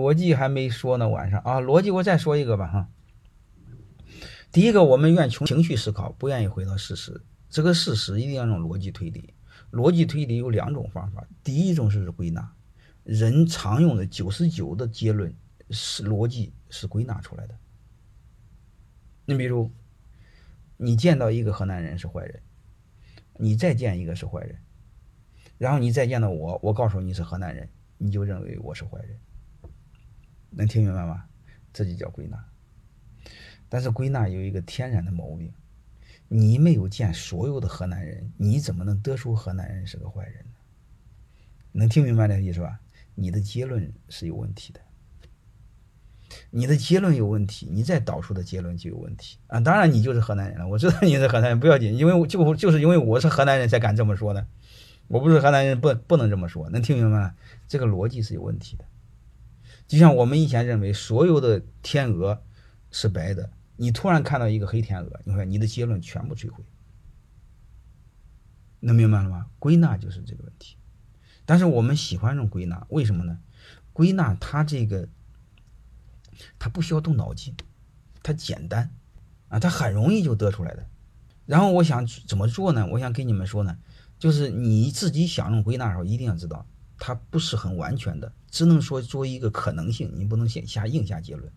[0.00, 2.88] 逻辑还没说呢，晚上啊，逻辑我再说一个吧哈。
[4.50, 7.22] 第一个，我们愿从情绪思考，不愿意回到事实。
[7.50, 9.34] 这个事实一定要用逻辑推理。
[9.70, 12.50] 逻辑推理有两种方法，第一种是归纳，
[13.04, 15.34] 人常用的九十九的结论
[15.68, 17.54] 是逻辑是归纳出来的。
[19.26, 19.70] 你比如，
[20.78, 22.42] 你见到一个河南人是坏人，
[23.36, 24.56] 你再见一个是坏人，
[25.58, 29.20] 然后你再见到我，我告诉你是河南人，你就认为我是坏人。
[30.50, 31.24] 能听明白吗？
[31.72, 32.44] 这就叫归纳。
[33.68, 35.52] 但是归纳有一个天然的毛病，
[36.28, 40.50] 你没有见所有的河南人，你怎么能得出河南人是个坏人呢？
[41.72, 42.80] 能听明白这个意思吧？
[43.14, 44.80] 你的结论是有问题的，
[46.50, 49.60] 你的结论有问题，你再导出的结论就有问题啊！
[49.60, 54.46] 当然你就是河南人了，我知道你是河南人，不要紧，因为就就是因为我是河南人才敢这么说的，
[55.06, 57.34] 我不是河南人不不能这么说，能听明白吗？
[57.68, 58.84] 这个逻辑是有问题的。
[59.90, 62.40] 就像我们以前认为所有的天鹅
[62.92, 66.62] 是白的，你突然看到一个黑天鹅，你看你的结论全部摧毁，
[68.78, 69.46] 能明白了吗？
[69.58, 70.76] 归纳就是这个问题。
[71.44, 73.40] 但是我们喜欢用归纳，为什么呢？
[73.92, 75.08] 归纳它这个
[76.60, 77.56] 它不需要动脑筋，
[78.22, 78.92] 它简单
[79.48, 80.86] 啊，它很容易就得出来的。
[81.46, 82.86] 然后我想怎么做呢？
[82.92, 83.76] 我想跟你们说呢，
[84.20, 86.64] 就是你自己想用归纳的时候，一定要知道。
[87.00, 91.50] 它不是很完全的，只能说作为一个可能性，你不能先下硬下结论。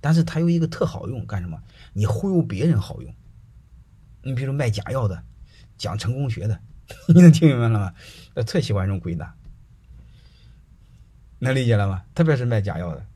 [0.00, 1.62] 但是它有一个特好用，干什么？
[1.92, 3.14] 你忽悠别人好用。
[4.22, 5.22] 你比如卖假药的，
[5.78, 6.60] 讲成功学的，
[7.08, 7.94] 你能听明白了吗？
[8.34, 9.32] 呃，特喜欢用归纳，
[11.38, 12.04] 能理解了吗？
[12.14, 13.06] 特别是卖假药的，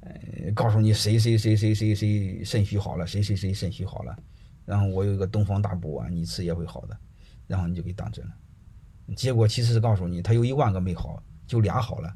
[0.00, 4.16] 呃，告诉你谁谁谁谁谁谁肾虚好了，谁谁谁肾虚好了，
[4.66, 6.96] 然后我有一个东方大补丸，你吃也会好的，
[7.46, 8.32] 然后你就给当真了。
[9.16, 12.14] 结果其实是告诉你，他有一万个没好，就俩好了，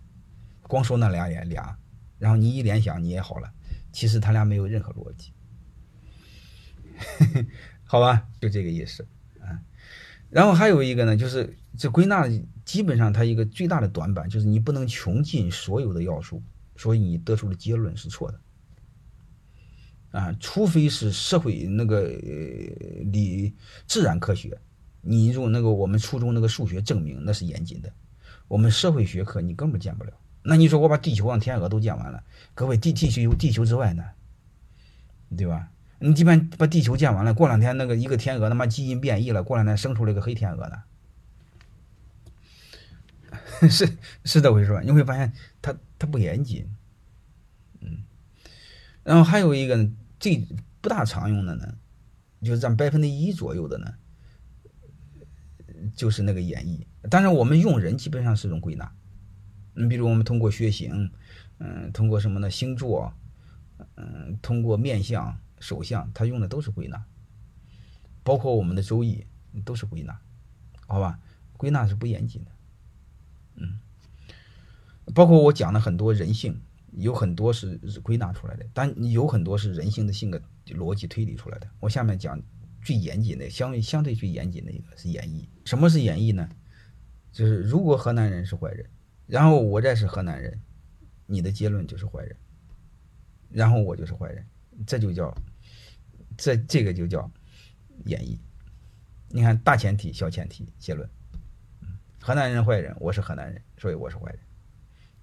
[0.63, 1.77] 光说那俩也俩，
[2.19, 3.51] 然后你一联想你也好了，
[3.93, 5.33] 其实他俩没有任何逻辑，
[7.85, 9.07] 好吧，就这个意思
[9.41, 9.59] 啊。
[10.29, 12.29] 然后还有一个呢，就是这归纳
[12.65, 16.43] 基本上它一个最大的短板就是你不能穷尽所有的要素，
[16.77, 18.41] 所以你得出的结论是错的
[20.19, 22.07] 啊，除非是社会那个
[23.13, 23.55] 理
[23.87, 24.61] 自然科学。
[25.03, 27.93] 你用那个我们初中那个数学证明那是严谨的，
[28.49, 30.13] 我们社会学科你根本见不了。
[30.43, 32.25] 那你说我把地球上天鹅都见完了，
[32.55, 34.05] 各位地地球有地球之外呢，
[35.37, 35.69] 对吧？
[35.99, 40.83] 你即便把地球见完了，过两天那个一个天鹅他妈基因变异了，过两天生出来个黑天鹅呢，
[43.71, 44.81] 是是这回事吧？
[44.81, 46.69] 你会发现它它不严谨，
[47.81, 48.05] 嗯。
[49.05, 50.45] 然后还有一个最
[50.81, 51.75] 不大常用的呢，
[52.43, 53.95] 就是占百分之一左右的呢。
[55.95, 58.93] 就是那个演绎，但是我们用人基本上是种归纳。
[59.75, 61.11] 你比如我们通过血型，
[61.59, 62.51] 嗯，通过什么呢？
[62.51, 63.13] 星座，
[63.97, 67.05] 嗯，通过面相、手相，他用的都是归纳。
[68.23, 69.27] 包括我们的周易
[69.65, 70.21] 都是归纳，
[70.87, 71.19] 好吧？
[71.57, 72.51] 归纳是不严谨的，
[73.57, 73.79] 嗯。
[75.15, 76.61] 包括我讲的很多人性，
[76.93, 81.69] 有很多是归纳出来的，但有很多是人性的性格逻辑推理出来的。
[81.81, 82.41] 我下面讲。
[82.83, 85.47] 最严谨的，相对相对最严谨的一个是演绎。
[85.65, 86.49] 什么是演绎呢？
[87.33, 88.85] 就是如果河南人是坏人，
[89.27, 90.61] 然后我再是河南人，
[91.27, 92.37] 你的结论就是坏人，
[93.51, 94.45] 然后我就是坏人，
[94.87, 95.35] 这就叫
[96.37, 97.31] 这这个就叫
[98.05, 98.37] 演绎。
[99.29, 101.09] 你看大前提、小前提、结论。
[102.21, 104.39] 河南人坏人，我是河南人，所以我是坏人，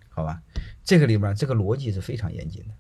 [0.09, 0.41] 好吧？
[0.83, 2.73] 这个里边这个逻辑是非常严谨的，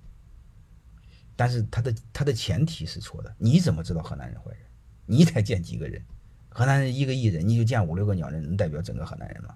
[1.39, 3.33] 但是他的他的前提是错的。
[3.37, 4.59] 你怎么知道河南人坏人？
[5.05, 6.03] 你才见几个人？
[6.49, 9.55] 河南人一个亿人，你就见五六个鸟人，能代表整个河南人吗？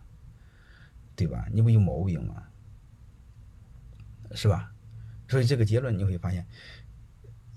[1.14, 1.46] 对吧？
[1.52, 2.42] 你不有毛病吗？
[4.34, 4.72] 是吧？
[5.28, 6.48] 所以这个结论你会发现，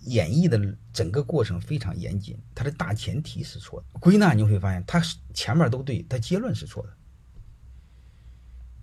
[0.00, 4.00] 演绎的整个过程非常严谨，它的大前提是错的。
[4.00, 5.00] 归纳你会发现，它
[5.34, 6.92] 前面都对，它结论是错的。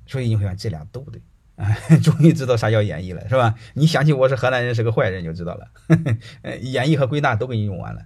[0.07, 1.21] 所以你会发现这俩都不对，
[1.55, 3.55] 哎 终于知道啥叫演绎了，是吧？
[3.73, 5.67] 你想起我是河南人是个坏人就知道了。
[6.61, 8.01] 演绎和归纳都给你用完了。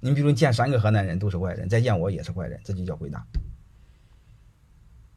[0.00, 3.24] 你比如见三个河南人都是坏人，再见我也是坏人，这就叫归纳。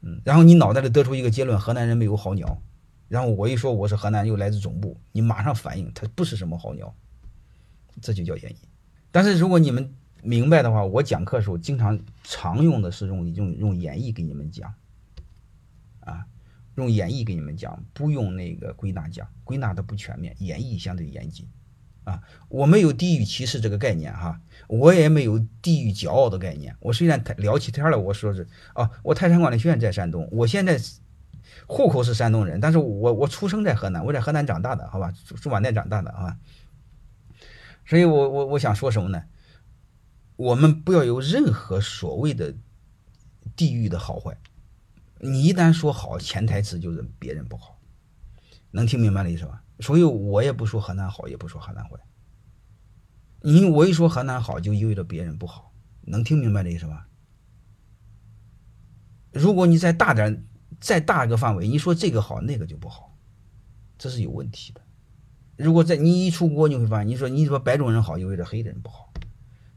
[0.00, 2.60] 嗯，然后你脑袋里得出一个结论：河南人没有好鸟。
[3.08, 6.94] 然后我一说我是河南，又来自总部，你马上反应他不是什么好鸟，
[8.02, 8.56] 这就叫演绎。
[9.10, 14.74] 但是如果你们明白的话，我讲课的时候经常常用的是用用用演绎给你们讲，
[16.00, 16.26] 啊，
[16.80, 21.48] 用演绎给你们讲，不用那个归纳讲，归纳的不全面，演绎相对严谨。
[22.04, 26.74] 啊，我没有地域歧视这个概念哈，我也没有地域骄傲的概念。
[26.80, 30.80] 我虽然聊起天了，我说是啊，我泰山管理学院在山东，我现在
[31.66, 36.38] 户口是山东人，但是我我出生在河南，我在河南长大的，好吧，驻驻马店长大的啊。
[37.84, 39.24] 所以我我我想说什么呢？
[40.36, 42.54] 我们不要有任何所谓的
[43.56, 44.38] 地域的好坏。
[45.20, 47.80] 你一旦说好，潜台词就是别人不好，
[48.70, 49.62] 能听明白的意思吧？
[49.80, 51.98] 所以我也不说河南好，也不说河南坏。
[53.40, 55.72] 你我一说河南好，就意味着别人不好，
[56.02, 57.08] 能听明白的意思吧？
[59.32, 60.44] 如果你再大点，
[60.80, 63.16] 再大一个范围，你说这个好，那个就不好，
[63.96, 64.80] 这是有问题的。
[65.56, 69.12] 如果在你一出国，你会发现，你说你说白种人好，意味着黑人不好，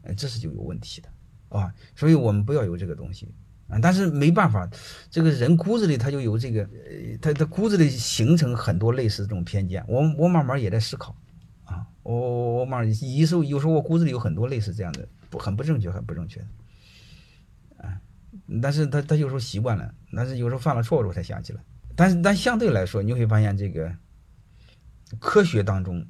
[0.02, 1.08] 哎，这是就有问题的，
[1.48, 3.34] 啊，所以我们不要有这个东西。
[3.72, 4.68] 啊，但是没办法，
[5.10, 9.82] 这个人骨子里他就有这个，呃，他他骨子里形成很多类似这种偏见。
[9.88, 11.16] 我我慢慢也在思考，
[11.64, 16.46] 啊，我我我慢慢有时候有时候我骨子里有很多类似这样的不很不正确很不正确的，
[17.78, 17.98] 啊，
[18.60, 21.62] 但是他他有时候习惯了，但是有时候犯了错误我才想起来。
[21.96, 23.90] 但是但相对来说，你会发现这个
[25.18, 26.06] 科学当中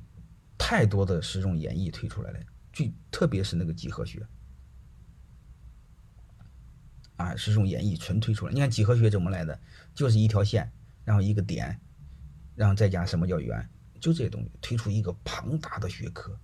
[0.59, 2.41] 太多的是种演绎推出来的，
[2.73, 4.21] 最特别是那个几何学。
[7.23, 8.53] 啊，是种演绎纯推出来。
[8.53, 9.59] 你看几何学怎么来的？
[9.95, 10.71] 就是一条线，
[11.05, 11.79] 然后一个点，
[12.57, 13.69] 然后再加什么叫圆，
[14.01, 16.37] 就这些东西推出一个庞大的学科，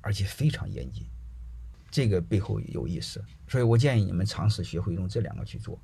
[0.00, 1.04] 而且非常严谨。
[1.90, 5.80] 这个背后有意思，所以我建议你们尝试学会用这两个去做。